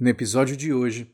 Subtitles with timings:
[0.00, 1.06] No episódio de hoje,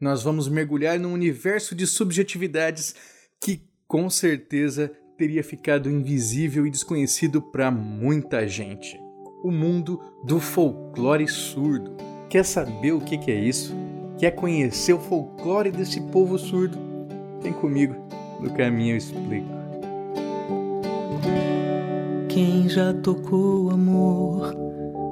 [0.00, 2.92] nós vamos mergulhar num universo de subjetividades
[3.40, 8.98] que com certeza teria ficado invisível e desconhecido para muita gente.
[9.44, 11.96] O mundo do folclore surdo.
[12.28, 13.76] Quer saber o que é isso?
[14.18, 16.76] Quer conhecer o folclore desse povo surdo?
[17.40, 17.94] Vem comigo,
[18.40, 19.46] no caminho eu explico.
[22.28, 24.52] Quem já tocou amor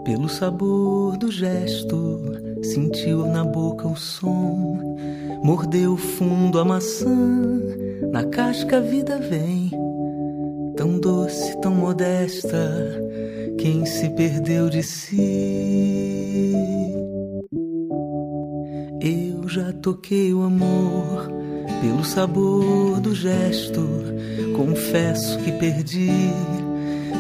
[0.05, 4.79] pelo sabor do gesto, sentiu na boca o som,
[5.43, 7.61] mordeu fundo a maçã,
[8.13, 9.71] na casca a vida vem,
[10.77, 12.59] tão doce, tão modesta,
[13.59, 16.55] quem se perdeu de si.
[19.01, 21.29] Eu já toquei o amor
[21.81, 23.87] pelo sabor do gesto,
[24.57, 26.11] confesso que perdi.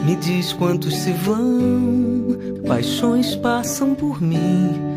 [0.04, 2.26] Me diz quantos se vão,
[2.66, 4.89] paixões passam por mim,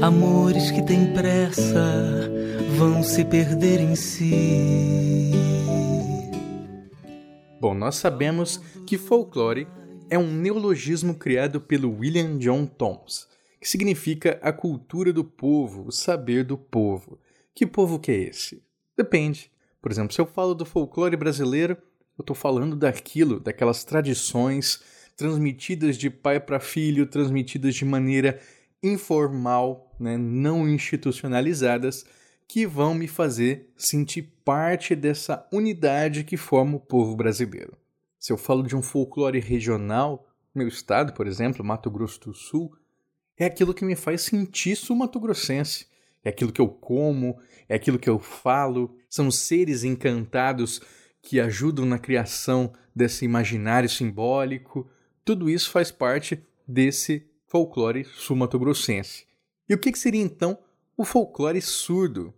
[0.00, 2.30] amores que têm pressa
[2.76, 5.32] vão se perder em si.
[7.60, 9.66] Bom, nós sabemos que folclore
[10.10, 13.28] é um neologismo criado pelo William John Thoms,
[13.60, 17.18] que significa a cultura do povo, o saber do povo.
[17.54, 18.62] Que povo que é esse?
[18.96, 19.50] Depende.
[19.80, 21.76] Por exemplo, se eu falo do folclore brasileiro,
[22.18, 24.82] eu estou falando daquilo, daquelas tradições
[25.16, 28.40] transmitidas de pai para filho, transmitidas de maneira
[28.82, 32.04] informal, né, não institucionalizadas,
[32.48, 37.76] que vão me fazer sentir parte dessa unidade que forma o povo brasileiro.
[38.18, 42.76] Se eu falo de um folclore regional, meu estado, por exemplo, Mato Grosso do Sul,
[43.38, 45.86] é aquilo que me faz sentir sul-mato-grossense.
[46.22, 47.38] É aquilo que eu como,
[47.68, 50.80] é aquilo que eu falo, são seres encantados
[51.20, 54.88] que ajudam na criação desse imaginário simbólico.
[55.24, 59.26] Tudo isso faz parte desse folclore sul-mato-grossense.
[59.68, 60.56] E o que seria então
[60.96, 62.32] o folclore surdo?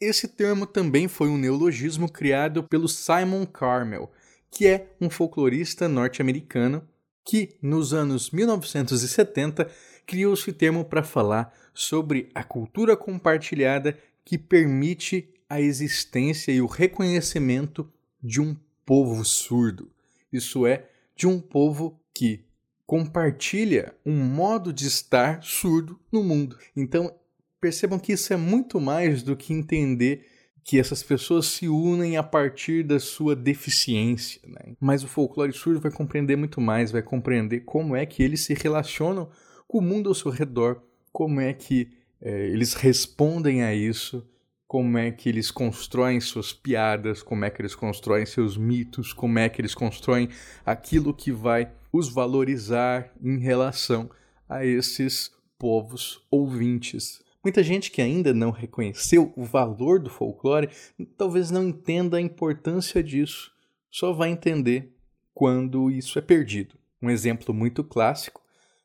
[0.00, 4.10] Esse termo também foi um neologismo criado pelo Simon Carmel,
[4.50, 6.82] que é um folclorista norte-americano
[7.24, 9.70] que, nos anos 1970,
[10.04, 16.66] criou esse termo para falar sobre a cultura compartilhada que permite a existência e o
[16.66, 17.88] reconhecimento
[18.20, 19.88] de um povo surdo.
[20.32, 22.45] Isso é, de um povo que
[22.86, 26.56] compartilha um modo de estar surdo no mundo.
[26.76, 27.12] Então,
[27.60, 30.24] percebam que isso é muito mais do que entender
[30.62, 34.40] que essas pessoas se unem a partir da sua deficiência.
[34.46, 34.74] Né?
[34.80, 38.54] Mas o folclore surdo vai compreender muito mais, vai compreender como é que eles se
[38.54, 39.28] relacionam
[39.68, 40.82] com o mundo ao seu redor,
[41.12, 44.26] como é que é, eles respondem a isso,
[44.66, 49.38] como é que eles constroem suas piadas, como é que eles constroem seus mitos, como
[49.38, 50.28] é que eles constroem
[50.64, 54.10] aquilo que vai os valorizar em relação
[54.48, 57.22] a esses povos ouvintes.
[57.42, 60.68] Muita gente que ainda não reconheceu o valor do folclore
[61.16, 63.52] talvez não entenda a importância disso,
[63.90, 64.92] só vai entender
[65.32, 66.74] quando isso é perdido.
[67.00, 68.42] Um exemplo muito clássico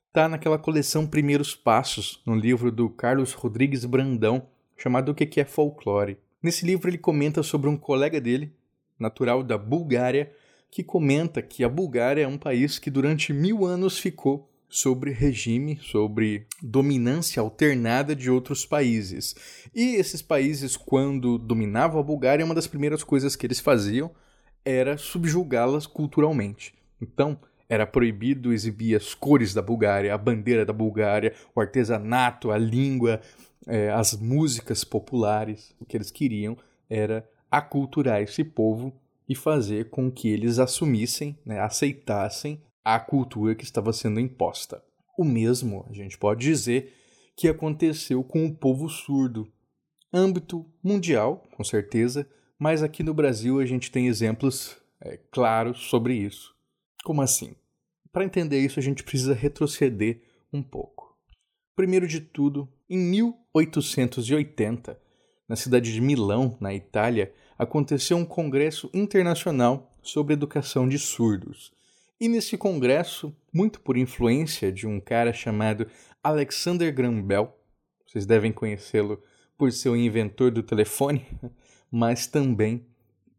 [0.08, 4.46] está naquela coleção Primeiros Passos, no livro do Carlos Rodrigues Brandão,
[4.78, 6.18] chamado O que é Folclore.
[6.44, 8.54] Nesse livro ele comenta sobre um colega dele,
[9.00, 10.32] natural da Bulgária,
[10.72, 15.78] que comenta que a Bulgária é um país que durante mil anos ficou sobre regime,
[15.82, 19.36] sobre dominância alternada de outros países.
[19.76, 24.10] E esses países, quando dominavam a Bulgária, uma das primeiras coisas que eles faziam
[24.64, 26.74] era subjugá-las culturalmente.
[27.02, 32.58] Então, era proibido exibir as cores da Bulgária, a bandeira da Bulgária, o artesanato, a
[32.58, 33.20] língua,
[33.68, 35.76] é, as músicas populares.
[35.82, 36.58] O que eles queriam
[36.90, 38.94] era aculturar esse povo
[39.32, 44.84] e fazer com que eles assumissem, né, aceitassem a cultura que estava sendo imposta.
[45.18, 46.94] O mesmo a gente pode dizer
[47.38, 49.50] que aconteceu com o povo surdo.
[50.14, 52.28] Âmbito mundial, com certeza,
[52.60, 56.54] mas aqui no Brasil a gente tem exemplos é, claros sobre isso.
[57.02, 57.56] Como assim?
[58.12, 60.20] Para entender isso, a gente precisa retroceder
[60.52, 61.18] um pouco.
[61.74, 65.00] Primeiro de tudo, em 1880,
[65.48, 71.72] na cidade de Milão, na Itália, aconteceu um congresso internacional sobre educação de surdos.
[72.20, 75.86] E nesse congresso, muito por influência de um cara chamado
[76.24, 77.56] Alexander Graham Bell,
[78.04, 79.22] vocês devem conhecê-lo
[79.56, 81.24] por ser o inventor do telefone,
[81.92, 82.84] mas também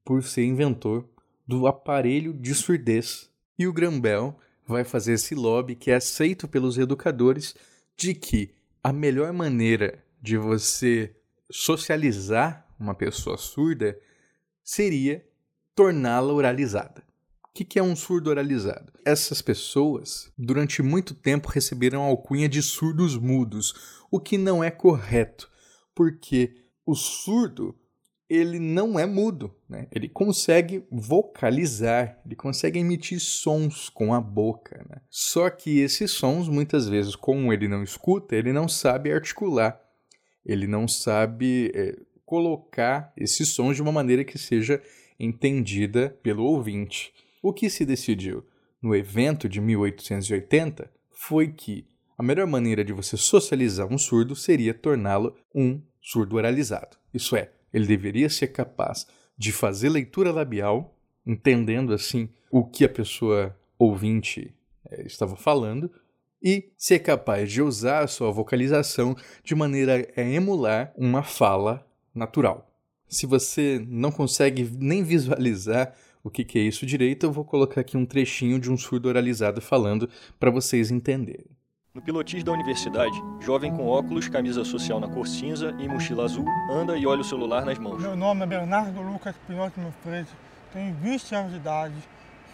[0.04, 1.04] por ser inventor
[1.44, 3.28] do aparelho de surdez.
[3.58, 7.56] E o Grambel vai fazer esse lobby que é aceito pelos educadores
[7.96, 8.54] de que
[8.84, 11.12] a melhor maneira de você
[11.50, 13.98] socializar uma pessoa surda
[14.72, 15.22] seria
[15.74, 17.02] torná-la oralizada.
[17.44, 18.90] O que é um surdo oralizado?
[19.04, 23.74] Essas pessoas, durante muito tempo, receberam a alcunha de surdos mudos,
[24.10, 25.50] o que não é correto,
[25.94, 26.54] porque
[26.86, 27.78] o surdo
[28.30, 29.88] ele não é mudo, né?
[29.92, 34.86] ele consegue vocalizar, ele consegue emitir sons com a boca.
[34.88, 35.02] Né?
[35.10, 39.78] Só que esses sons, muitas vezes, como ele não escuta, ele não sabe articular,
[40.46, 41.94] ele não sabe é,
[42.32, 44.82] colocar esses sons de uma maneira que seja
[45.20, 47.12] entendida pelo ouvinte.
[47.43, 48.43] O que se decidiu
[48.81, 51.87] no evento de 1880 foi que
[52.17, 56.96] a melhor maneira de você socializar um surdo seria torná-lo um surdo oralizado.
[57.12, 59.06] Isso é, ele deveria ser capaz
[59.37, 64.55] de fazer leitura labial, entendendo assim o que a pessoa ouvinte
[64.90, 65.93] é, estava falando,
[66.43, 69.14] e ser capaz de usar a sua vocalização
[69.44, 72.69] de maneira a emular uma fala natural.
[73.09, 75.94] Se você não consegue nem visualizar
[76.25, 79.09] o que, que é isso direito, eu vou colocar aqui um trechinho de um surdo
[79.09, 81.47] oralizado falando para vocês entenderem.
[81.94, 86.47] No pilotis da universidade, jovem com óculos, camisa social na cor cinza e mochila azul,
[86.70, 88.00] anda e olha o celular nas mãos.
[88.00, 90.26] Meu nome é Bernardo Lucas Meu Freire,
[90.73, 91.94] tenho 20 anos de idade,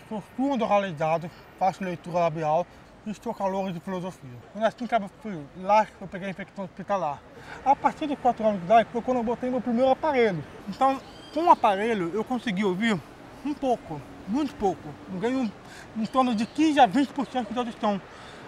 [0.09, 2.67] sou surdo oralizado, faço leitura labial
[3.11, 4.31] estou calor de filosofia.
[4.55, 7.21] Eu nasci em Cabo Frio, lá eu peguei a infecção hospitalar.
[7.65, 10.43] A partir de 4 anos de idade foi quando eu botei meu primeiro aparelho.
[10.69, 11.01] Então,
[11.33, 12.99] com o aparelho, eu consegui ouvir
[13.45, 14.89] um pouco, muito pouco.
[15.13, 15.53] Eu ganho
[15.97, 18.01] em torno de 15 a 20% de audição.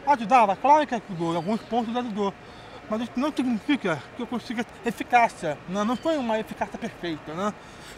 [0.07, 2.33] Ajudava, claro que ajudou, em alguns pontos ajudou.
[2.91, 5.85] Mas isso não significa que eu consiga eficácia, né?
[5.85, 7.33] não foi uma eficácia perfeita.
[7.33, 7.55] Né?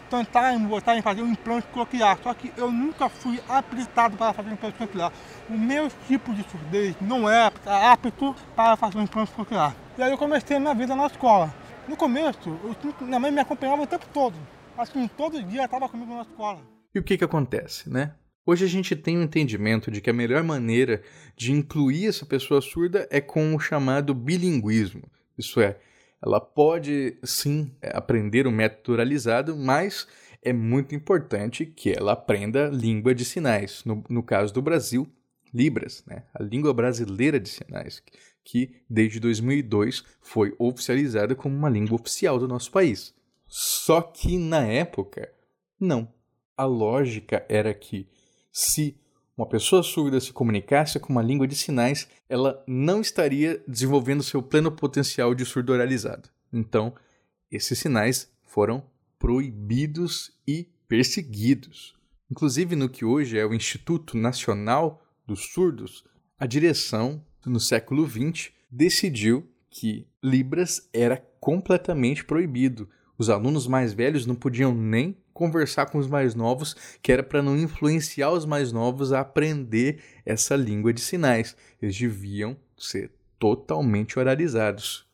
[0.07, 4.31] Tentar em botar em fazer um implante coquear, só que eu nunca fui habilitado para
[4.33, 5.11] fazer um implante coquear.
[5.49, 9.75] O meu tipo de surdez não é apto para fazer um implante coquear.
[9.97, 11.51] E aí eu comecei a minha vida na escola.
[11.87, 14.35] No começo, eu, minha mãe me acompanhava o tempo todo.
[14.77, 16.59] Assim, todo dia estava comigo na escola.
[16.93, 18.13] E o que que acontece, né?
[18.45, 21.01] Hoje a gente tem o um entendimento de que a melhor maneira
[21.35, 25.03] de incluir essa pessoa surda é com o chamado bilinguismo.
[25.37, 25.77] Isso é,
[26.21, 30.05] ela pode sim aprender o método oralizado, mas
[30.41, 33.81] é muito importante que ela aprenda língua de sinais.
[33.85, 35.07] No, no caso do Brasil,
[35.53, 36.23] Libras, né?
[36.33, 38.03] a língua brasileira de sinais,
[38.43, 43.13] que desde 2002 foi oficializada como uma língua oficial do nosso país.
[43.47, 45.31] Só que na época,
[45.79, 46.11] não.
[46.57, 48.07] A lógica era que
[48.53, 48.95] se
[49.35, 54.43] uma pessoa surda se comunicasse com uma língua de sinais, ela não estaria desenvolvendo seu
[54.43, 56.29] pleno potencial de surdo oralizado.
[56.53, 56.93] Então,
[57.51, 58.83] esses sinais foram
[59.17, 61.95] proibidos e perseguidos.
[62.29, 66.03] Inclusive, no que hoje é o Instituto Nacional dos Surdos,
[66.39, 72.87] a direção, no século XX, decidiu que Libras era completamente proibido.
[73.17, 77.41] Os alunos mais velhos não podiam nem conversar com os mais novos, que era para
[77.41, 81.55] não influenciar os mais novos a aprender essa língua de sinais.
[81.81, 85.05] Eles deviam ser totalmente oralizados.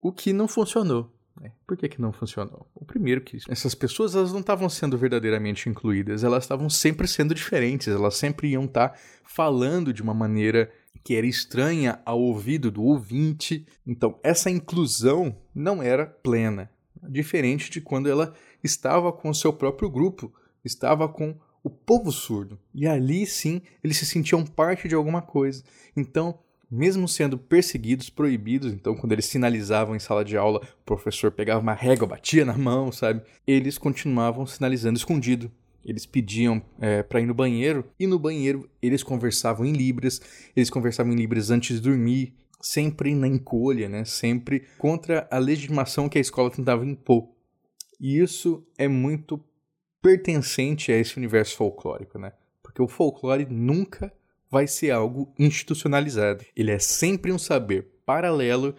[0.00, 1.12] O que não funcionou.
[1.40, 1.52] Né?
[1.66, 2.66] Por que, que não funcionou?
[2.74, 7.34] O primeiro que essas pessoas elas não estavam sendo verdadeiramente incluídas, elas estavam sempre sendo
[7.34, 10.70] diferentes, elas sempre iam estar tá falando de uma maneira
[11.02, 13.66] que era estranha ao ouvido do ouvinte.
[13.86, 16.70] Então, essa inclusão não era plena,
[17.08, 20.32] diferente de quando ela estava com o seu próprio grupo,
[20.64, 22.58] estava com o povo surdo.
[22.74, 25.62] E ali sim eles se sentiam parte de alguma coisa.
[25.96, 26.38] Então,
[26.70, 31.60] mesmo sendo perseguidos, proibidos, então quando eles sinalizavam em sala de aula, o professor pegava
[31.60, 33.22] uma régua, batia na mão, sabe?
[33.46, 35.50] Eles continuavam sinalizando escondido.
[35.84, 40.20] Eles pediam é, para ir no banheiro e no banheiro eles conversavam em libras,
[40.54, 44.04] eles conversavam em libras antes de dormir, sempre na encolha, né?
[44.04, 47.28] Sempre contra a legitimação que a escola tentava impor.
[48.00, 49.42] E isso é muito
[50.00, 52.32] pertencente a esse universo folclórico, né?
[52.62, 54.12] Porque o folclore nunca
[54.50, 56.44] vai ser algo institucionalizado.
[56.56, 58.74] Ele é sempre um saber paralelo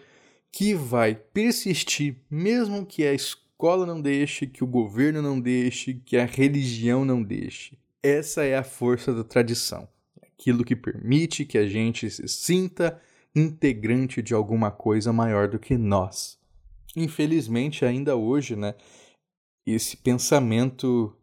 [0.50, 6.16] que vai persistir mesmo que a escola não deixe, que o governo não deixe, que
[6.16, 7.76] a religião não deixe.
[8.02, 9.88] Essa é a força da tradição.
[10.22, 13.00] Aquilo que permite que a gente se sinta
[13.34, 16.38] integrante de alguma coisa maior do que nós.
[16.96, 18.74] Infelizmente, ainda hoje, né,
[19.66, 21.16] esse pensamento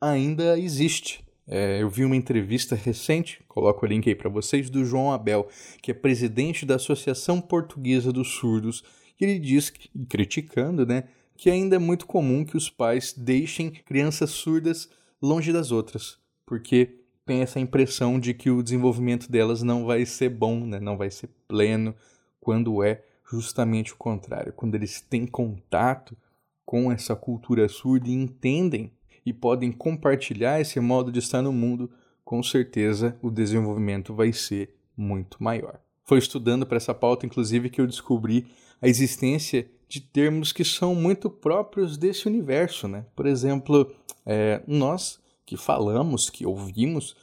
[0.00, 1.24] ainda existe.
[1.46, 5.48] É, eu vi uma entrevista recente, coloco o link aí para vocês, do João Abel,
[5.82, 8.84] que é presidente da Associação Portuguesa dos Surdos,
[9.20, 9.72] E ele diz,
[10.08, 11.04] criticando, né,
[11.36, 14.88] que ainda é muito comum que os pais deixem crianças surdas
[15.20, 16.97] longe das outras, porque
[17.28, 21.10] tem essa impressão de que o desenvolvimento delas não vai ser bom, né, não vai
[21.10, 21.94] ser pleno,
[22.40, 24.50] quando é justamente o contrário.
[24.54, 26.16] Quando eles têm contato
[26.64, 28.90] com essa cultura surda e entendem
[29.26, 31.90] e podem compartilhar esse modo de estar no mundo,
[32.24, 35.78] com certeza o desenvolvimento vai ser muito maior.
[36.06, 38.46] Foi estudando para essa pauta, inclusive, que eu descobri
[38.80, 43.04] a existência de termos que são muito próprios desse universo, né?
[43.14, 43.94] Por exemplo,
[44.24, 47.16] é, nós que falamos, que ouvimos,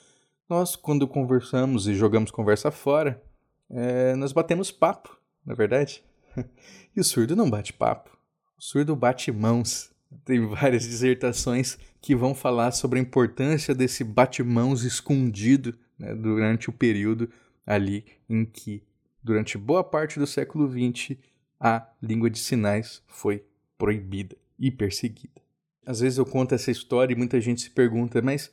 [0.50, 3.22] nós quando conversamos e jogamos conversa fora,
[3.70, 5.16] é, nós batemos papo,
[5.46, 6.04] na é verdade?
[6.96, 8.18] e o surdo não bate papo,
[8.58, 9.92] o surdo bate mãos.
[10.24, 16.74] Tem várias dissertações que vão falar sobre a importância desse bate-mãos escondido né, durante o
[16.74, 17.30] período
[17.64, 18.82] ali em que,
[19.24, 21.16] durante boa parte do século XX,
[21.60, 23.46] a língua de sinais foi
[23.78, 25.45] proibida e perseguida.
[25.86, 28.52] Às vezes eu conto essa história e muita gente se pergunta, mas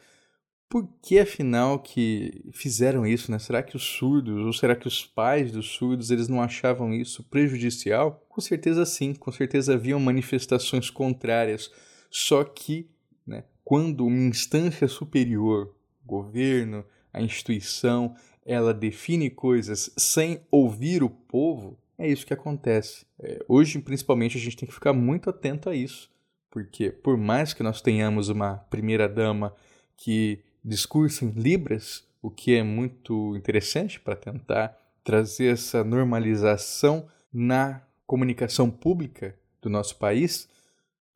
[0.68, 3.38] por que afinal que fizeram isso, né?
[3.38, 7.22] Será que os surdos ou será que os pais dos surdos eles não achavam isso
[7.24, 8.24] prejudicial?
[8.28, 11.70] Com certeza sim, com certeza haviam manifestações contrárias.
[12.10, 12.88] Só que,
[13.26, 15.74] né, quando uma instância superior,
[16.04, 23.06] governo, a instituição, ela define coisas sem ouvir o povo, é isso que acontece.
[23.20, 26.10] É, hoje, principalmente, a gente tem que ficar muito atento a isso,
[26.52, 29.54] porque por mais que nós tenhamos uma primeira-dama
[29.96, 37.82] que discursa em Libras, o que é muito interessante para tentar trazer essa normalização na
[38.06, 40.46] comunicação pública do nosso país,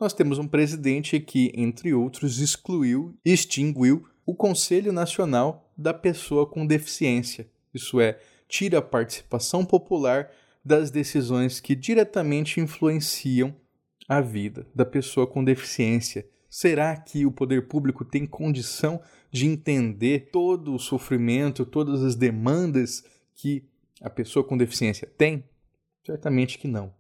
[0.00, 6.66] nós temos um presidente que, entre outros, excluiu, extinguiu o Conselho Nacional da Pessoa com
[6.66, 7.46] Deficiência.
[7.74, 10.30] Isso é, tira a participação popular
[10.64, 13.54] das decisões que diretamente influenciam
[14.08, 16.26] a vida da pessoa com deficiência.
[16.48, 23.04] Será que o poder público tem condição de entender todo o sofrimento, todas as demandas
[23.34, 23.64] que
[24.00, 25.44] a pessoa com deficiência tem?
[26.04, 26.94] Certamente que não.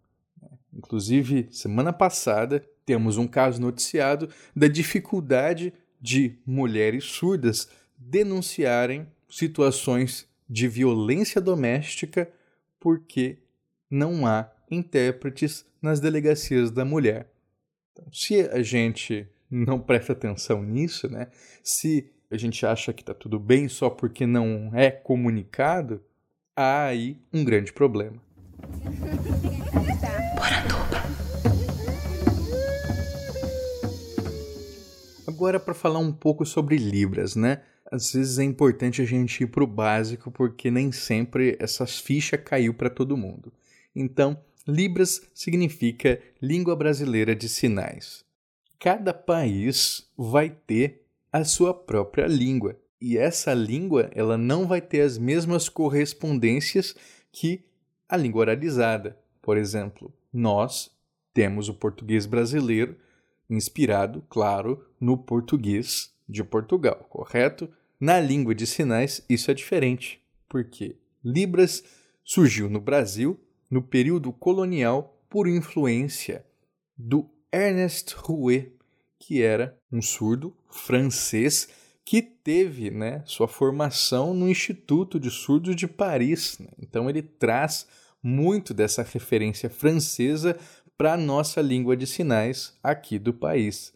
[0.72, 10.68] Inclusive, semana passada, temos um caso noticiado da dificuldade de mulheres surdas denunciarem situações de
[10.68, 12.30] violência doméstica
[12.78, 13.38] porque
[13.90, 17.30] não há intérpretes nas delegacias da mulher.
[17.92, 21.28] Então, se a gente não presta atenção nisso, né?
[21.62, 26.02] Se a gente acha que está tudo bem só porque não é comunicado,
[26.54, 28.20] há aí um grande problema.
[35.26, 37.62] Agora para falar um pouco sobre Libras, né?
[37.90, 42.40] Às vezes é importante a gente ir para o básico porque nem sempre essas fichas
[42.44, 43.52] caiu para todo mundo.
[43.94, 48.24] Então, Libras significa Língua Brasileira de Sinais.
[48.80, 52.76] Cada país vai ter a sua própria língua.
[53.00, 56.96] E essa língua, ela não vai ter as mesmas correspondências
[57.30, 57.64] que
[58.08, 59.16] a língua oralizada.
[59.40, 60.90] Por exemplo, nós
[61.32, 62.96] temos o português brasileiro
[63.48, 67.68] inspirado, claro, no português de Portugal, correto?
[68.00, 71.84] Na língua de sinais, isso é diferente, porque Libras
[72.24, 73.38] surgiu no Brasil
[73.70, 76.44] no período colonial por influência
[76.96, 78.72] do Ernest Rouet,
[79.18, 81.68] que era um surdo francês
[82.04, 86.58] que teve né, sua formação no Instituto de Surdos de Paris.
[86.58, 86.68] Né?
[86.80, 87.86] Então ele traz
[88.22, 90.56] muito dessa referência francesa
[90.96, 93.92] para a nossa língua de sinais aqui do país.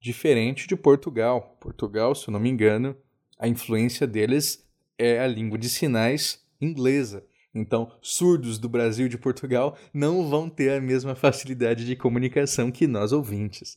[0.00, 1.56] Diferente de Portugal.
[1.60, 2.96] Portugal, se eu não me engano,
[3.38, 4.64] a influência deles
[4.96, 7.24] é a língua de sinais inglesa.
[7.54, 12.70] Então, surdos do Brasil e de Portugal não vão ter a mesma facilidade de comunicação
[12.70, 13.76] que nós ouvintes.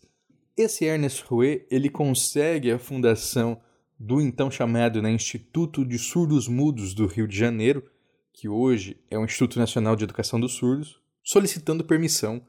[0.58, 3.60] Esse Ernest Rouet, ele consegue a fundação
[3.98, 7.86] do então chamado né, Instituto de Surdos Mudos do Rio de Janeiro,
[8.34, 12.42] que hoje é o Instituto Nacional de Educação dos Surdos, solicitando permissão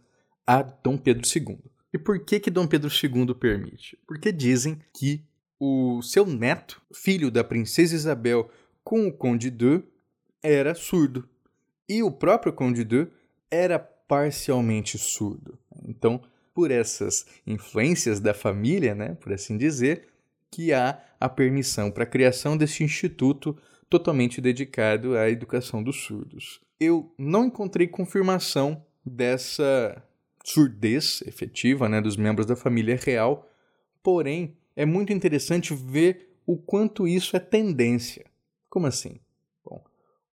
[0.46, 1.58] a Dom Pedro II.
[1.92, 3.98] E por que que Dom Pedro II permite?
[4.06, 5.24] Porque dizem que
[5.60, 8.50] o seu neto, filho da princesa Isabel
[8.82, 9.82] com o Conde de
[10.42, 11.28] era surdo.
[11.88, 13.06] E o próprio Conde de
[13.50, 15.58] era parcialmente surdo.
[15.86, 16.22] Então,
[16.54, 20.08] por essas influências da família, né, por assim dizer,
[20.50, 23.56] que há a permissão para a criação desse instituto
[23.88, 26.60] totalmente dedicado à educação dos surdos.
[26.78, 30.02] Eu não encontrei confirmação dessa
[30.44, 33.48] surdez efetiva né, dos membros da família real,
[34.02, 38.26] porém é muito interessante ver o quanto isso é tendência.
[38.68, 39.20] Como assim?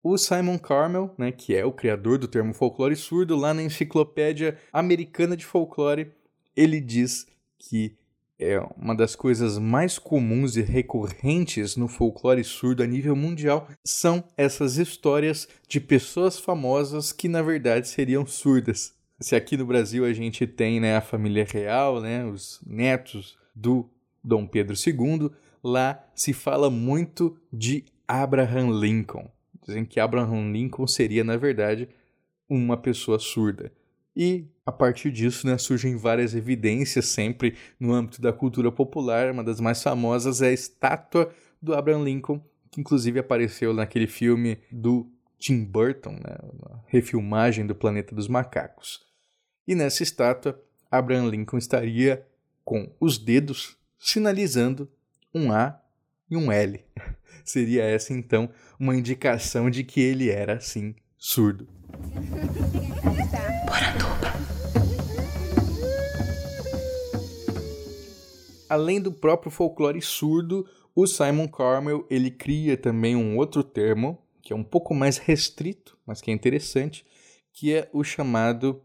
[0.08, 4.56] O Simon Carmel, né, que é o criador do termo folclore surdo, lá na Enciclopédia
[4.72, 6.12] Americana de Folclore,
[6.54, 7.26] ele diz
[7.58, 7.96] que
[8.38, 14.22] é uma das coisas mais comuns e recorrentes no folclore surdo a nível mundial são
[14.36, 18.94] essas histórias de pessoas famosas que na verdade seriam surdas.
[19.18, 23.90] Se aqui no Brasil a gente tem né, a família real, né, os netos do
[24.22, 25.32] Dom Pedro II,
[25.64, 29.28] lá se fala muito de Abraham Lincoln.
[29.66, 31.88] Dizem que Abraham Lincoln seria, na verdade,
[32.48, 33.72] uma pessoa surda.
[34.14, 39.30] E a partir disso né, surgem várias evidências sempre no âmbito da cultura popular.
[39.30, 41.30] Uma das mais famosas é a estátua
[41.60, 46.38] do Abraham Lincoln, que inclusive apareceu naquele filme do Tim Burton, né,
[46.86, 49.04] refilmagem do Planeta dos Macacos.
[49.68, 50.58] E nessa estátua,
[50.90, 52.26] Abraham Lincoln estaria
[52.64, 54.90] com os dedos sinalizando
[55.34, 55.80] um A
[56.30, 56.82] e um L.
[57.46, 61.66] Seria essa então uma indicação de que ele era sim surdo.
[68.68, 74.52] Além do próprio folclore surdo, o Simon Carmel ele cria também um outro termo que
[74.52, 77.04] é um pouco mais restrito, mas que é interessante,
[77.52, 78.80] que é o chamado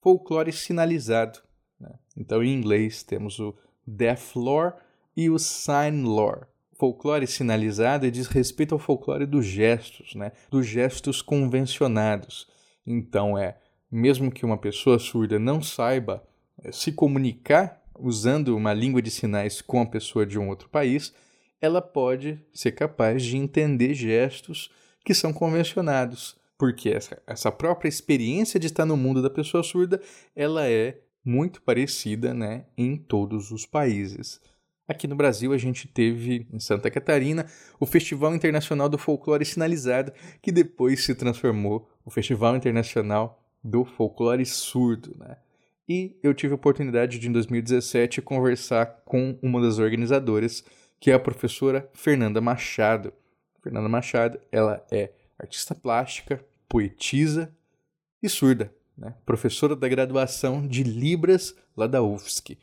[0.00, 1.38] folclore sinalizado.
[1.78, 1.92] Né?
[2.16, 3.54] Então, em inglês, temos o
[3.86, 4.74] deaf lore
[5.16, 6.46] e o sign lore.
[6.78, 10.32] Folclore sinalizado diz respeito ao folclore dos gestos, né?
[10.50, 12.48] dos gestos convencionados.
[12.86, 13.56] Então, é
[13.90, 16.22] mesmo que uma pessoa surda não saiba
[16.62, 21.14] é, se comunicar usando uma língua de sinais com a pessoa de um outro país,
[21.60, 24.70] ela pode ser capaz de entender gestos
[25.04, 30.00] que são convencionados, porque essa, essa própria experiência de estar no mundo da pessoa surda,
[30.34, 34.40] ela é muito parecida né, em todos os países.
[34.88, 37.46] Aqui no Brasil, a gente teve, em Santa Catarina,
[37.80, 44.46] o Festival Internacional do Folclore Sinalizado, que depois se transformou no Festival Internacional do Folclore
[44.46, 45.16] Surdo.
[45.18, 45.36] Né?
[45.88, 50.64] E eu tive a oportunidade de, em 2017, conversar com uma das organizadoras,
[51.00, 53.12] que é a professora Fernanda Machado.
[53.60, 57.52] Fernanda Machado, ela é artista plástica, poetisa
[58.22, 59.14] e surda, né?
[59.26, 62.56] professora da graduação de Libras lá da UFSC.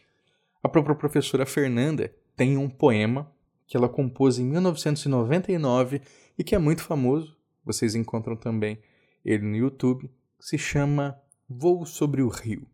[0.63, 3.31] A própria professora Fernanda tem um poema
[3.67, 6.01] que ela compôs em 1999
[6.37, 7.37] e que é muito famoso.
[7.63, 8.79] Vocês encontram também
[9.23, 10.09] ele no YouTube.
[10.39, 11.19] Se chama
[11.49, 12.67] Voo sobre o Rio.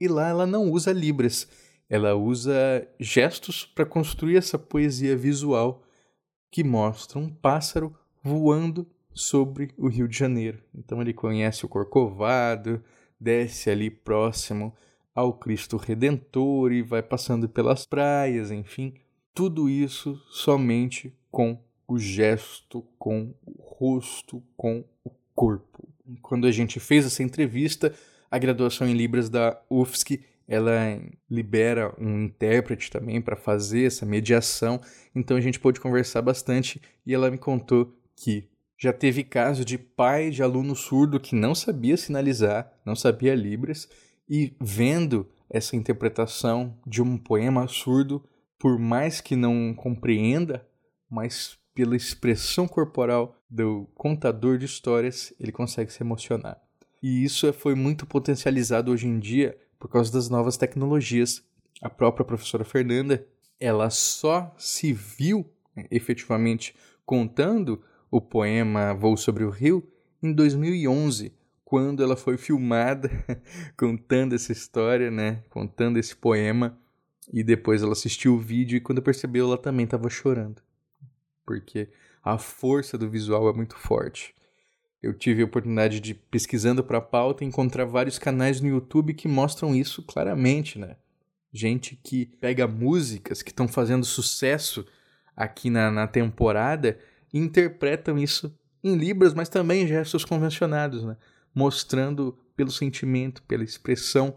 [0.00, 1.46] E lá ela não usa libras,
[1.88, 5.82] ela usa gestos para construir essa poesia visual
[6.50, 10.62] que mostra um pássaro voando sobre o Rio de Janeiro.
[10.74, 12.82] Então ele conhece o Corcovado,
[13.20, 14.74] desce ali próximo
[15.14, 18.94] ao Cristo Redentor e vai passando pelas praias, enfim,
[19.34, 25.88] tudo isso somente com o gesto, com o rosto, com o corpo.
[26.20, 27.94] Quando a gente fez essa entrevista,
[28.30, 34.80] a graduação em Libras da UFSC ela libera um intérprete também para fazer essa mediação,
[35.14, 39.78] então a gente pôde conversar bastante e ela me contou que já teve caso de
[39.78, 43.88] pai de aluno surdo que não sabia sinalizar, não sabia Libras
[44.34, 48.24] e vendo essa interpretação de um poema surdo,
[48.58, 50.66] por mais que não compreenda,
[51.06, 56.58] mas pela expressão corporal do contador de histórias, ele consegue se emocionar.
[57.02, 61.42] E isso foi muito potencializado hoje em dia por causa das novas tecnologias.
[61.82, 63.26] A própria professora Fernanda,
[63.60, 69.86] ela só se viu né, efetivamente contando o poema Voo sobre o Rio
[70.22, 71.34] em 2011,
[71.72, 73.08] quando ela foi filmada
[73.78, 75.42] contando essa história, né?
[75.48, 76.78] Contando esse poema.
[77.32, 80.60] E depois ela assistiu o vídeo e quando percebeu ela também estava chorando.
[81.46, 81.88] Porque
[82.22, 84.34] a força do visual é muito forte.
[85.02, 89.26] Eu tive a oportunidade de, pesquisando para a pauta, encontrar vários canais no YouTube que
[89.26, 90.96] mostram isso claramente, né?
[91.50, 94.86] Gente que pega músicas que estão fazendo sucesso
[95.34, 96.98] aqui na, na temporada
[97.32, 98.54] e interpretam isso
[98.84, 101.16] em libras, mas também em gestos convencionados, né?
[101.54, 104.36] Mostrando pelo sentimento, pela expressão,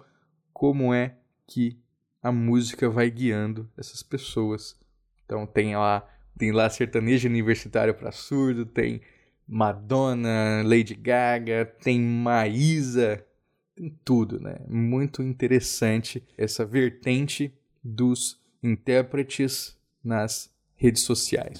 [0.53, 1.15] como é
[1.47, 1.77] que
[2.21, 4.75] a música vai guiando essas pessoas.
[5.25, 9.01] Então tem lá, tem lá sertanejo universitário para surdo, tem
[9.47, 13.23] Madonna, Lady Gaga, tem Maísa,
[13.75, 14.57] tem tudo, né?
[14.67, 21.59] Muito interessante essa vertente dos intérpretes nas redes sociais.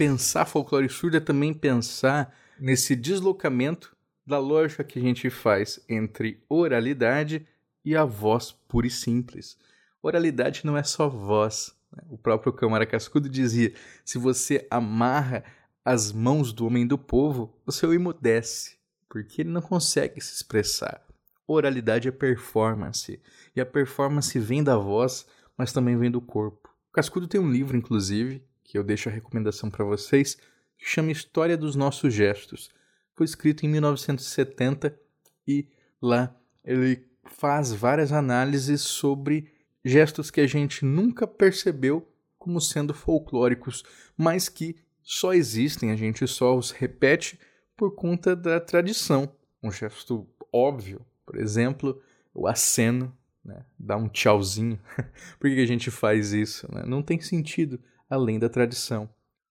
[0.00, 3.94] Pensar folclore surdo é também pensar nesse deslocamento
[4.26, 7.46] da lógica que a gente faz entre oralidade
[7.84, 9.58] e a voz pura e simples.
[10.02, 12.02] Oralidade não é só voz, Né?
[12.08, 15.44] O próprio Câmara Cascudo dizia: se você amarra
[15.84, 21.04] as mãos do homem do povo, você o emudece, porque ele não consegue se expressar.
[21.46, 23.20] Oralidade é performance,
[23.54, 25.26] e a performance vem da voz,
[25.58, 26.70] mas também vem do corpo.
[26.88, 30.36] O Cascudo tem um livro, inclusive, que eu deixo a recomendação para vocês,
[30.78, 32.70] que chama História dos Nossos Gestos.
[33.16, 34.96] Foi escrito em 1970
[35.44, 35.66] e
[36.00, 36.32] lá
[36.64, 39.52] ele faz várias análises sobre
[39.84, 43.82] gestos que a gente nunca percebeu como sendo folclóricos,
[44.16, 47.40] mas que só existem, a gente só os repete
[47.76, 49.34] por conta da tradição.
[49.60, 52.00] Um gesto óbvio, por exemplo,
[52.32, 53.12] o aceno,
[53.44, 53.64] né?
[53.96, 54.78] um tchauzinho.
[55.40, 56.72] por que a gente faz isso?
[56.72, 56.84] Né?
[56.86, 59.08] Não tem sentido além da tradição.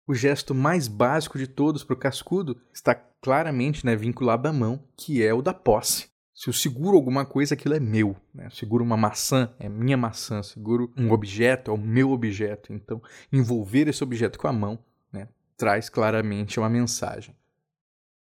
[0.07, 4.83] O gesto mais básico de todos para o cascudo está claramente né, vinculado à mão,
[4.95, 6.07] que é o da posse.
[6.33, 8.15] Se eu seguro alguma coisa, aquilo é meu.
[8.33, 8.45] Né?
[8.45, 10.37] Eu seguro uma maçã, é minha maçã.
[10.37, 12.73] Eu seguro um objeto, é o meu objeto.
[12.73, 14.77] Então, envolver esse objeto com a mão
[15.11, 17.35] né, traz claramente uma mensagem.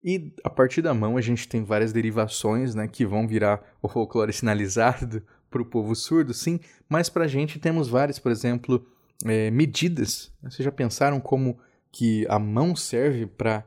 [0.04, 3.90] E a partir da mão a gente tem várias derivações né, que vão virar o
[3.90, 8.86] folclore sinalizado para o povo surdo, sim, mas para a gente temos várias, por exemplo,
[9.26, 10.32] é, medidas.
[10.42, 11.60] Vocês já pensaram como
[11.92, 13.64] que a mão serve para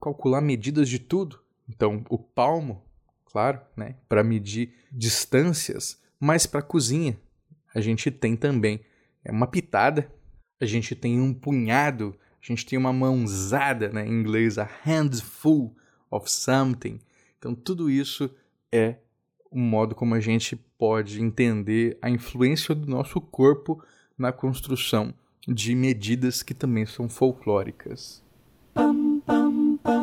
[0.00, 1.40] calcular medidas de tudo?
[1.68, 2.82] Então, o palmo
[3.32, 7.18] claro, né, para medir distâncias, mas para cozinha
[7.74, 8.80] a gente tem também
[9.24, 10.12] é uma pitada,
[10.60, 15.74] a gente tem um punhado, a gente tem uma mãozada, né, em inglês, a handful
[16.10, 17.00] of something.
[17.38, 18.30] Então tudo isso
[18.70, 18.96] é
[19.50, 23.82] um modo como a gente pode entender a influência do nosso corpo
[24.16, 25.14] na construção
[25.46, 28.22] de medidas que também são folclóricas.
[28.74, 30.02] Pam, pam, pam,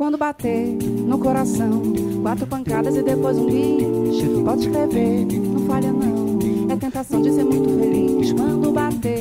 [0.00, 0.66] Quando bater
[1.06, 1.82] no coração,
[2.22, 4.42] quatro pancadas e depois um bis.
[4.42, 6.38] Pode escrever, não falha não.
[6.72, 8.32] É tentação de ser muito feliz.
[8.32, 9.19] Quando bater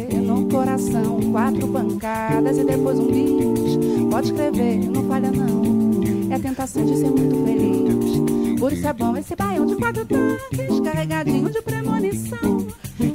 [0.59, 3.77] coração, quatro pancadas e depois um bis.
[4.11, 6.33] Pode escrever, não falha não.
[6.33, 8.59] É tentação de ser muito feliz.
[8.59, 12.67] Por isso é bom esse baião de quatro tanques, carregadinho de premonição.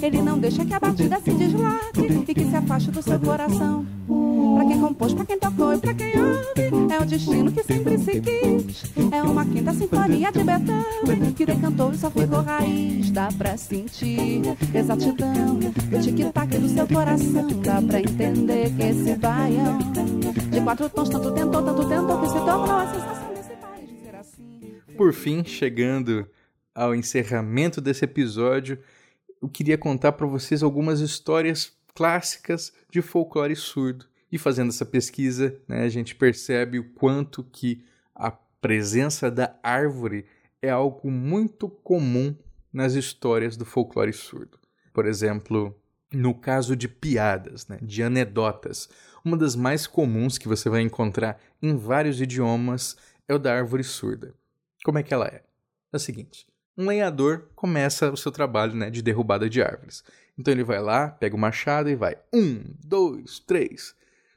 [0.03, 3.85] Ele não deixa que a batida se desloque e que se afaste do seu coração.
[4.55, 7.99] Pra quem compôs, pra quem tocou e pra quem ouve, é o destino que sempre
[7.99, 8.85] se quis.
[9.13, 13.11] É uma quinta sinfonia de Beethoven que decantou e só ficou raiz.
[13.11, 14.43] Dá pra sentir
[14.75, 17.49] exatidão do tic-tac do seu coração.
[17.63, 19.79] Dá pra entender que esse baião
[20.51, 24.15] de quatro tons tanto tentou, tanto tentou que se tornou a sensação desse país ser
[24.15, 24.75] assim.
[24.97, 26.27] Por fim, chegando
[26.75, 28.79] ao encerramento desse episódio,
[29.41, 34.07] eu queria contar para vocês algumas histórias clássicas de folclore surdo.
[34.31, 37.85] E fazendo essa pesquisa, né, a gente percebe o quanto que
[38.15, 40.27] a presença da árvore
[40.61, 42.35] é algo muito comum
[42.73, 44.59] nas histórias do folclore surdo.
[44.93, 45.75] Por exemplo,
[46.13, 48.89] no caso de piadas, né, de anedotas,
[49.25, 52.97] uma das mais comuns que você vai encontrar em vários idiomas
[53.29, 54.35] é o da árvore surda.
[54.85, 55.43] Como é que ela é?
[55.93, 60.03] É o seguinte: um lenhador começa o seu trabalho né, de derrubada de árvores.
[60.39, 62.17] Então ele vai lá, pega o machado e vai.
[62.33, 63.95] Um, dois, três.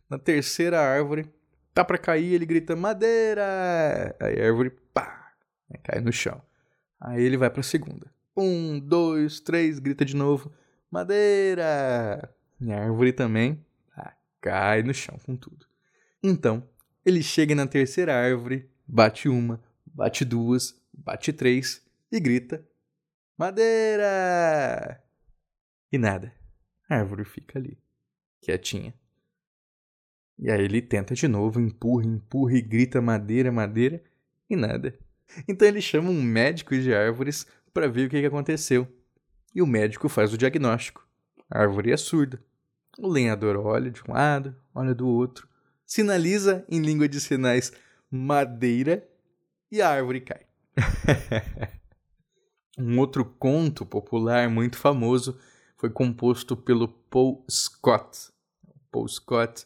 [0.09, 1.29] Na terceira árvore,
[1.73, 4.15] tá para cair, ele grita madeira.
[4.19, 5.33] Aí a árvore, pá,
[5.69, 6.41] né, cai no chão.
[6.99, 8.11] Aí ele vai para a segunda.
[8.35, 10.51] Um, dois, três, grita de novo
[10.91, 12.33] madeira.
[12.59, 13.63] E a árvore também
[13.95, 15.65] ah, cai no chão com tudo.
[16.23, 16.67] Então,
[17.05, 22.65] ele chega na terceira árvore, bate uma, bate duas, bate três e grita:
[23.37, 25.03] Madeira!
[25.91, 26.33] E nada.
[26.89, 27.77] A árvore fica ali,
[28.41, 28.93] quietinha.
[30.39, 34.03] E aí ele tenta de novo, empurra, empurra e grita madeira, madeira
[34.49, 34.97] e nada.
[35.47, 38.87] Então ele chama um médico de árvores para ver o que aconteceu.
[39.53, 41.05] E o médico faz o diagnóstico.
[41.49, 42.41] A árvore é surda.
[42.99, 45.47] O lenhador olha de um lado, olha do outro,
[45.85, 47.71] sinaliza em língua de sinais
[48.09, 49.07] madeira
[49.71, 50.45] e a árvore cai.
[52.79, 55.39] Um outro conto popular muito famoso
[55.77, 58.29] foi composto pelo Paul Scott.
[58.91, 59.65] Paul Scott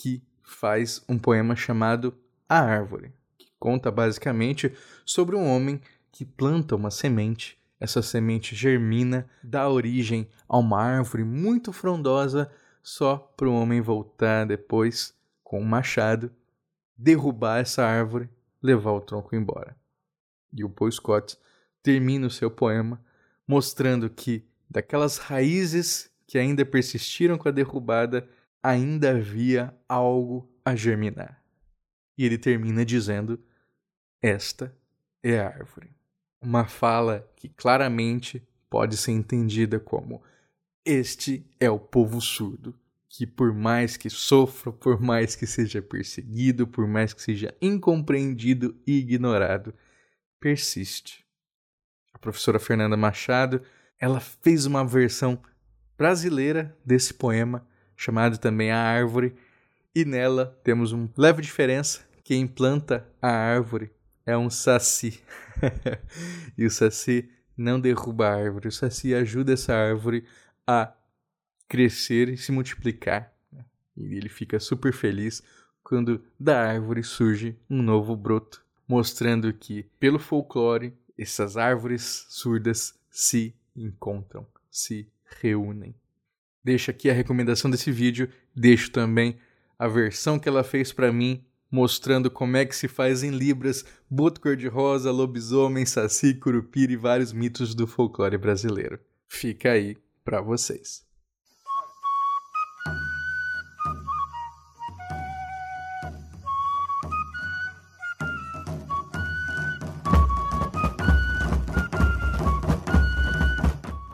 [0.00, 2.16] que faz um poema chamado
[2.48, 5.78] A Árvore, que conta basicamente sobre um homem
[6.10, 7.58] que planta uma semente.
[7.78, 12.50] Essa semente germina, dá origem a uma árvore muito frondosa,
[12.82, 16.32] só para o homem voltar depois com um machado,
[16.96, 18.30] derrubar essa árvore,
[18.62, 19.76] levar o tronco embora.
[20.50, 21.36] E o Paul Scott
[21.82, 22.98] termina o seu poema
[23.46, 28.26] mostrando que daquelas raízes que ainda persistiram com a derrubada
[28.62, 31.42] ainda havia algo a germinar.
[32.16, 33.42] E ele termina dizendo:
[34.20, 34.76] Esta
[35.22, 35.90] é a árvore.
[36.40, 40.22] Uma fala que claramente pode ser entendida como:
[40.84, 46.66] Este é o povo surdo, que por mais que sofra, por mais que seja perseguido,
[46.66, 49.74] por mais que seja incompreendido e ignorado,
[50.38, 51.24] persiste.
[52.12, 53.62] A professora Fernanda Machado,
[53.98, 55.42] ela fez uma versão
[55.98, 57.66] brasileira desse poema,
[58.00, 59.36] chamado também A Árvore,
[59.94, 62.00] e nela temos uma leve diferença.
[62.24, 63.90] Quem planta a árvore
[64.24, 65.22] é um saci.
[66.56, 70.24] e o saci não derruba a árvore, o saci ajuda essa árvore
[70.66, 70.94] a
[71.68, 73.34] crescer e se multiplicar.
[73.52, 73.62] Né?
[73.94, 75.42] E ele fica super feliz
[75.82, 83.54] quando da árvore surge um novo broto, mostrando que, pelo folclore, essas árvores surdas se
[83.76, 85.06] encontram, se
[85.42, 85.94] reúnem.
[86.62, 89.38] Deixo aqui a recomendação desse vídeo, deixo também
[89.78, 93.84] a versão que ela fez para mim, mostrando como é que se faz em libras
[94.10, 99.00] boto cor-de-rosa, lobisomem, saci, curupira e vários mitos do folclore brasileiro.
[99.26, 101.08] Fica aí para vocês.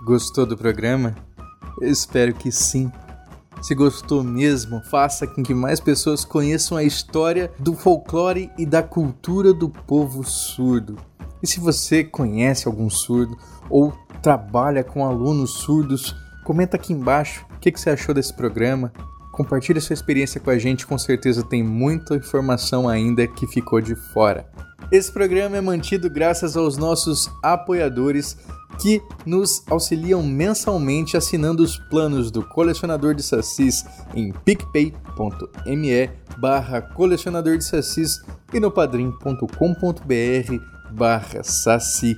[0.04, 1.16] Gostou do programa?
[1.80, 2.90] Eu espero que sim.
[3.62, 8.82] Se gostou mesmo, faça com que mais pessoas conheçam a história do folclore e da
[8.82, 10.96] cultura do povo surdo.
[11.42, 13.36] E se você conhece algum surdo
[13.68, 18.92] ou trabalha com alunos surdos, comenta aqui embaixo o que, você achou desse programa.
[19.32, 23.94] Compartilhe sua experiência com a gente, com certeza tem muita informação ainda que ficou de
[23.94, 24.48] fora.
[24.90, 28.36] Esse programa é mantido graças aos nossos apoiadores
[28.80, 33.84] que nos auxiliam mensalmente assinando os planos do colecionador de sacis
[34.14, 38.20] em picpay.me barra colecionador de sacis
[38.52, 39.46] e no padrim.com.br
[40.92, 42.16] barra saci.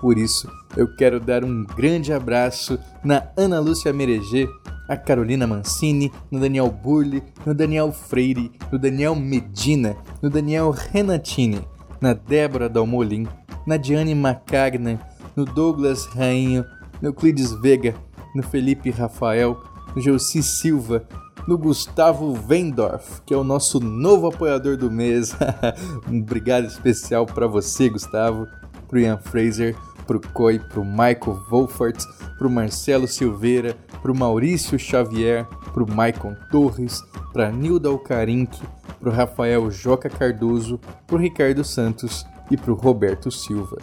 [0.00, 4.48] Por isso, eu quero dar um grande abraço na Ana Lúcia Mereger,
[4.86, 11.66] a Carolina Mancini, no Daniel Burli, no Daniel Freire, no Daniel Medina, no Daniel Renatini,
[12.04, 13.26] na Débora Dalmolin,
[13.66, 15.00] na Diane Macagna,
[15.34, 16.62] no Douglas Rainho,
[17.00, 17.94] no Euclides Vega,
[18.34, 19.58] no Felipe Rafael,
[19.96, 21.08] no Gelsi Silva,
[21.48, 25.34] no Gustavo Vendorf, que é o nosso novo apoiador do mês.
[26.06, 28.46] um obrigado especial para você, Gustavo,
[28.86, 29.74] pro Ian Fraser,
[30.06, 32.04] pro Coi, pro Michael Wolfert,
[32.38, 38.62] pro Marcelo Silveira, pro Maurício Xavier, pro Maicon Torres, pra Nilda Alcarinque,
[39.00, 43.76] pro Rafael Joca Cardoso, pro Ricardo Santos e pro Roberto Silva.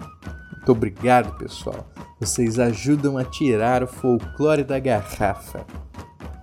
[0.51, 1.87] Muito obrigado, pessoal.
[2.19, 5.65] Vocês ajudam a tirar o folclore da garrafa.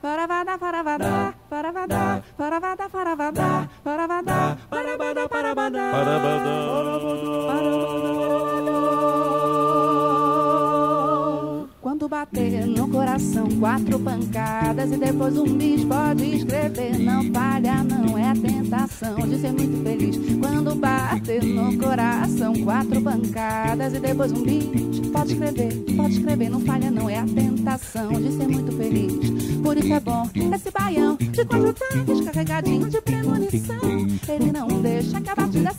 [0.02, 0.38] Ba-da-ba-da.
[0.60, 2.84] No papo, no papo, no papo,
[5.41, 6.00] no papo, no
[12.10, 16.98] bater no coração, quatro pancadas e depois um bis pode escrever.
[16.98, 20.17] Não falha, não é a tentação de ser muito feliz.
[20.39, 25.72] Quando bater no coração, quatro pancadas e depois um bis pode escrever.
[25.95, 29.60] Pode escrever, não falha, não é a tentação de ser muito feliz.
[29.62, 34.08] Por isso é bom esse baião de quatro tanques carregadinho de premonição.
[34.28, 35.74] Ele não deixa que a batida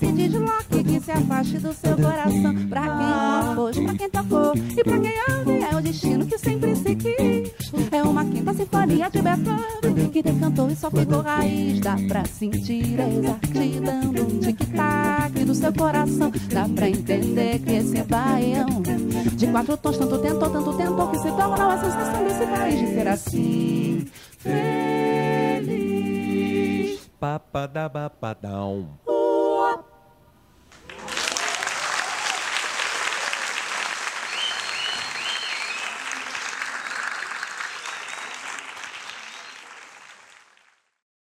[1.10, 2.54] se afaste do seu coração.
[2.68, 3.12] Pra quem
[3.48, 7.50] compôs, pra quem tocou e pra quem ouve, é o destino que sempre se quis.
[7.90, 11.80] É uma quinta sinfonia de Beethoven que decantou e só ficou raiz.
[11.80, 16.30] Dá pra sentir a exatidão do tic-tac do seu coração.
[16.52, 18.82] Dá pra entender que esse baião
[19.34, 22.86] de quatro tons tanto tentou, tanto tentou que se tornou a sensação desse país de
[22.94, 24.06] ser assim.
[24.38, 25.80] Feliz.
[27.18, 28.86] Papadabapadaum.
[29.06, 29.19] Uh,